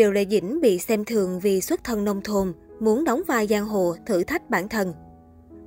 [0.00, 3.66] Triệu Lệ Dĩnh bị xem thường vì xuất thân nông thôn, muốn đóng vai giang
[3.66, 4.92] hồ, thử thách bản thân.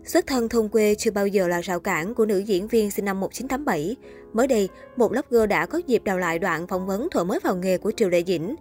[0.06, 3.06] Xuất thân thôn quê chưa bao giờ là rào cản của nữ diễn viên sinh
[3.06, 3.96] năm 1987.
[4.34, 7.56] Mới đây, một blogger đã có dịp đào lại đoạn phỏng vấn thuở mới vào
[7.56, 8.56] nghề của Triệu Lệ Dĩnh.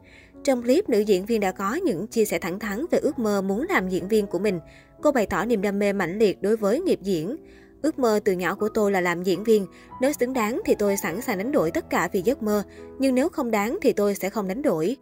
[0.44, 3.42] Trong clip, nữ diễn viên đã có những chia sẻ thẳng thắn về ước mơ
[3.42, 4.60] muốn làm diễn viên của mình.
[5.02, 7.36] Cô bày tỏ niềm đam mê mãnh liệt đối với nghiệp diễn.
[7.82, 9.66] Ước mơ từ nhỏ của tôi là làm diễn viên.
[10.00, 12.62] Nếu xứng đáng thì tôi sẵn sàng đánh đổi tất cả vì giấc mơ.
[12.98, 14.96] Nhưng nếu không đáng thì tôi sẽ không đánh đổi.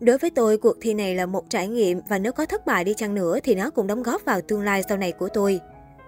[0.00, 2.84] Đối với tôi, cuộc thi này là một trải nghiệm và nếu có thất bại
[2.84, 5.60] đi chăng nữa thì nó cũng đóng góp vào tương lai sau này của tôi.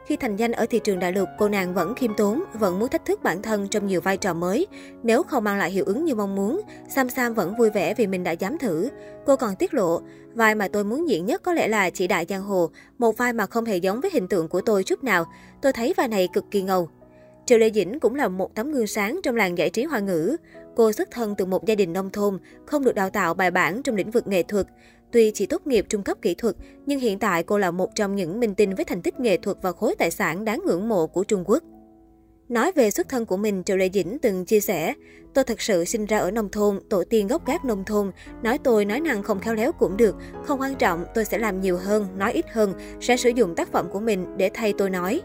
[0.06, 2.88] Khi thành danh ở thị trường đại lục, cô nàng vẫn khiêm tốn, vẫn muốn
[2.88, 4.66] thách thức bản thân trong nhiều vai trò mới.
[5.02, 8.06] Nếu không mang lại hiệu ứng như mong muốn, Sam Sam vẫn vui vẻ vì
[8.06, 8.88] mình đã dám thử.
[9.26, 10.00] Cô còn tiết lộ,
[10.34, 13.32] vai mà tôi muốn diễn nhất có lẽ là chỉ đại giang hồ, một vai
[13.32, 15.26] mà không hề giống với hình tượng của tôi chút nào.
[15.62, 16.88] Tôi thấy vai này cực kỳ ngầu.
[17.46, 20.36] Triệu Lê Dĩnh cũng là một tấm gương sáng trong làng giải trí hoa ngữ.
[20.76, 23.82] Cô xuất thân từ một gia đình nông thôn, không được đào tạo bài bản
[23.82, 24.66] trong lĩnh vực nghệ thuật.
[25.10, 28.16] Tuy chỉ tốt nghiệp trung cấp kỹ thuật, nhưng hiện tại cô là một trong
[28.16, 31.06] những minh tinh với thành tích nghệ thuật và khối tài sản đáng ngưỡng mộ
[31.06, 31.62] của Trung Quốc.
[32.48, 34.94] Nói về xuất thân của mình, Triệu Lệ Dĩnh từng chia sẻ,
[35.34, 38.10] tôi thật sự sinh ra ở nông thôn, tổ tiên gốc gác nông thôn,
[38.42, 41.60] nói tôi nói năng không khéo léo cũng được, không quan trọng, tôi sẽ làm
[41.60, 44.90] nhiều hơn, nói ít hơn, sẽ sử dụng tác phẩm của mình để thay tôi
[44.90, 45.22] nói.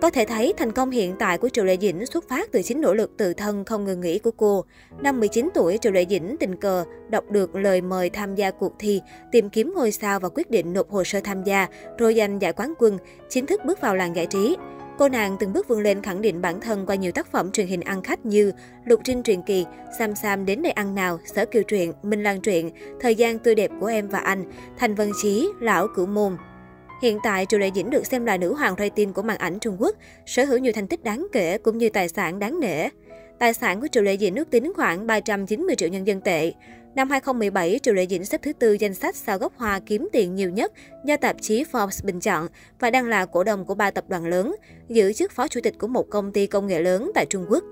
[0.00, 2.80] Có thể thấy thành công hiện tại của Triệu Lệ Dĩnh xuất phát từ chính
[2.80, 4.64] nỗ lực tự thân không ngừng nghỉ của cô.
[5.00, 8.72] Năm 19 tuổi, Triệu Lệ Dĩnh tình cờ đọc được lời mời tham gia cuộc
[8.78, 9.00] thi,
[9.32, 11.66] tìm kiếm ngôi sao và quyết định nộp hồ sơ tham gia,
[11.98, 14.56] rồi giành giải quán quân, chính thức bước vào làng giải trí.
[14.98, 17.66] Cô nàng từng bước vươn lên khẳng định bản thân qua nhiều tác phẩm truyền
[17.66, 18.52] hình ăn khách như
[18.84, 19.66] Lục Trinh truyền kỳ,
[19.98, 23.54] Sam Sam đến đây ăn nào, Sở Kiều truyện, Minh Lan truyện, Thời gian tươi
[23.54, 24.44] đẹp của em và anh,
[24.78, 26.36] Thành Vân Chí, Lão Cửu Môn.
[27.02, 29.76] Hiện tại, Triệu Lệ Dĩnh được xem là nữ hoàng rating của màn ảnh Trung
[29.78, 29.96] Quốc,
[30.26, 32.88] sở hữu nhiều thành tích đáng kể cũng như tài sản đáng nể.
[33.38, 36.52] Tài sản của Triệu Lệ Dĩnh ước tính khoảng 390 triệu nhân dân tệ.
[36.94, 40.34] Năm 2017, Triệu Lệ Dĩnh xếp thứ tư danh sách sao gốc hoa kiếm tiền
[40.34, 40.72] nhiều nhất
[41.04, 42.48] do tạp chí Forbes bình chọn
[42.80, 44.56] và đang là cổ đông của ba tập đoàn lớn,
[44.88, 47.64] giữ chức phó chủ tịch của một công ty công nghệ lớn tại Trung Quốc.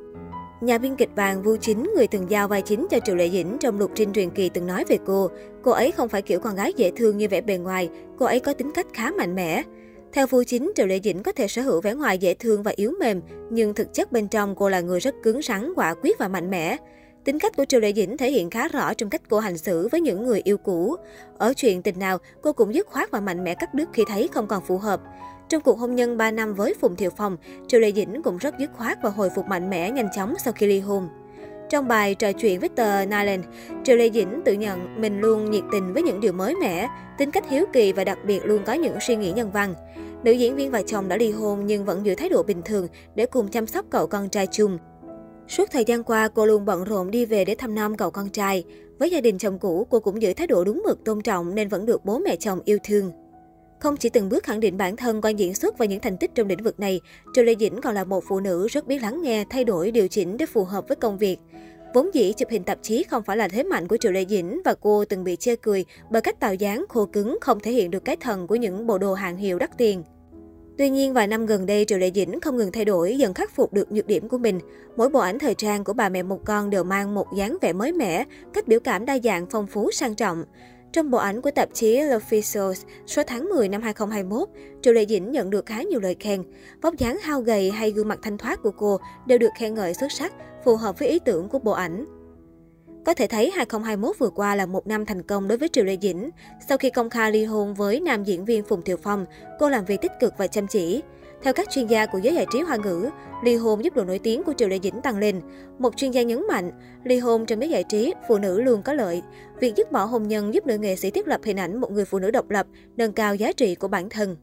[0.61, 3.56] Nhà biên kịch vàng Vu Chính, người từng giao vai chính cho Triệu Lệ Dĩnh
[3.61, 5.31] trong lục trinh truyền kỳ từng nói về cô.
[5.62, 8.41] Cô ấy không phải kiểu con gái dễ thương như vẻ bề ngoài, cô ấy
[8.41, 9.62] có tính cách khá mạnh mẽ.
[10.12, 12.72] Theo Vu Chính, Triệu Lệ Dĩnh có thể sở hữu vẻ ngoài dễ thương và
[12.77, 16.19] yếu mềm, nhưng thực chất bên trong cô là người rất cứng rắn, quả quyết
[16.19, 16.77] và mạnh mẽ.
[17.25, 19.88] Tính cách của Triệu Lệ Dĩnh thể hiện khá rõ trong cách cô hành xử
[19.93, 20.97] với những người yêu cũ.
[21.38, 24.28] Ở chuyện tình nào, cô cũng dứt khoát và mạnh mẽ cắt đứt khi thấy
[24.28, 25.00] không còn phù hợp.
[25.48, 27.36] Trong cuộc hôn nhân 3 năm với Phùng Thiệu Phong,
[27.68, 30.52] Triệu Lệ Dĩnh cũng rất dứt khoát và hồi phục mạnh mẽ nhanh chóng sau
[30.52, 31.08] khi ly hôn.
[31.70, 33.42] Trong bài trò chuyện với tờ Nylon,
[33.84, 37.30] Triệu Lê Dĩnh tự nhận mình luôn nhiệt tình với những điều mới mẻ, tính
[37.30, 39.74] cách hiếu kỳ và đặc biệt luôn có những suy nghĩ nhân văn.
[40.24, 42.88] Nữ diễn viên và chồng đã ly hôn nhưng vẫn giữ thái độ bình thường
[43.14, 44.78] để cùng chăm sóc cậu con trai chung.
[45.48, 48.28] Suốt thời gian qua, cô luôn bận rộn đi về để thăm nom cậu con
[48.28, 48.64] trai.
[48.98, 51.68] Với gia đình chồng cũ, cô cũng giữ thái độ đúng mực tôn trọng nên
[51.68, 53.12] vẫn được bố mẹ chồng yêu thương.
[53.86, 56.30] Không chỉ từng bước khẳng định bản thân qua diễn xuất và những thành tích
[56.34, 57.00] trong lĩnh vực này,
[57.34, 60.08] Triệu Lê Dĩnh còn là một phụ nữ rất biết lắng nghe, thay đổi, điều
[60.08, 61.38] chỉnh để phù hợp với công việc.
[61.94, 64.60] Vốn dĩ chụp hình tạp chí không phải là thế mạnh của Triệu Lê Dĩnh
[64.64, 67.91] và cô từng bị chê cười bởi cách tạo dáng khô cứng không thể hiện
[67.91, 70.02] được cái thần của những bộ đồ hàng hiệu đắt tiền.
[70.78, 73.54] Tuy nhiên, vài năm gần đây, Triệu Lệ Dĩnh không ngừng thay đổi, dần khắc
[73.54, 74.60] phục được nhược điểm của mình.
[74.96, 77.72] Mỗi bộ ảnh thời trang của bà mẹ một con đều mang một dáng vẻ
[77.72, 80.44] mới mẻ, cách biểu cảm đa dạng, phong phú, sang trọng.
[80.96, 82.74] Trong bộ ảnh của tạp chí L'Official
[83.06, 84.48] số tháng 10 năm 2021,
[84.82, 86.42] Triệu Lệ Dĩnh nhận được khá nhiều lời khen.
[86.82, 89.94] Vóc dáng hao gầy hay gương mặt thanh thoát của cô đều được khen ngợi
[89.94, 90.32] xuất sắc,
[90.64, 92.04] phù hợp với ý tưởng của bộ ảnh.
[93.06, 95.96] Có thể thấy 2021 vừa qua là một năm thành công đối với Triệu Lê
[96.02, 96.30] Dĩnh.
[96.68, 99.26] Sau khi công khai ly hôn với nam diễn viên Phùng Thiệu Phong,
[99.58, 101.02] cô làm việc tích cực và chăm chỉ.
[101.42, 103.10] Theo các chuyên gia của giới giải trí hoa ngữ,
[103.44, 105.41] ly hôn giúp độ nổi tiếng của Triệu Lệ Dĩnh tăng lên.
[105.78, 106.70] Một chuyên gia nhấn mạnh,
[107.04, 109.22] ly hôn trong giới giải trí, phụ nữ luôn có lợi.
[109.60, 112.04] Việc dứt bỏ hôn nhân giúp nữ nghệ sĩ thiết lập hình ảnh một người
[112.04, 114.36] phụ nữ độc lập, nâng cao giá trị của bản thân.